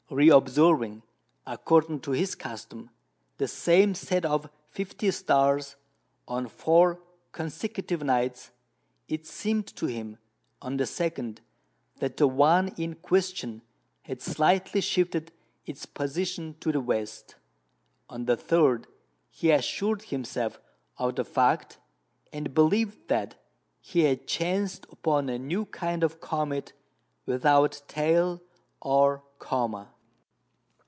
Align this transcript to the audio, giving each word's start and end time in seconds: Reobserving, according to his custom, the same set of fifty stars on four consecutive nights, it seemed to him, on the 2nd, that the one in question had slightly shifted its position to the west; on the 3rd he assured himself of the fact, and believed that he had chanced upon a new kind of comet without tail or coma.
Reobserving, 0.13 1.03
according 1.47 2.01
to 2.01 2.11
his 2.11 2.35
custom, 2.35 2.89
the 3.37 3.47
same 3.47 3.95
set 3.95 4.25
of 4.25 4.49
fifty 4.69 5.09
stars 5.09 5.77
on 6.27 6.49
four 6.49 6.99
consecutive 7.31 8.03
nights, 8.03 8.51
it 9.07 9.25
seemed 9.25 9.67
to 9.67 9.85
him, 9.85 10.17
on 10.61 10.75
the 10.75 10.83
2nd, 10.83 11.37
that 12.01 12.17
the 12.17 12.27
one 12.27 12.73
in 12.77 12.95
question 12.95 13.61
had 14.01 14.21
slightly 14.21 14.81
shifted 14.81 15.31
its 15.65 15.85
position 15.85 16.57
to 16.59 16.73
the 16.73 16.81
west; 16.81 17.35
on 18.09 18.25
the 18.25 18.35
3rd 18.35 18.87
he 19.29 19.49
assured 19.49 20.01
himself 20.01 20.59
of 20.97 21.15
the 21.15 21.23
fact, 21.23 21.77
and 22.33 22.53
believed 22.53 23.07
that 23.07 23.41
he 23.79 24.01
had 24.01 24.27
chanced 24.27 24.85
upon 24.91 25.29
a 25.29 25.39
new 25.39 25.63
kind 25.63 26.03
of 26.03 26.19
comet 26.19 26.73
without 27.25 27.81
tail 27.87 28.41
or 28.81 29.23
coma. 29.39 29.87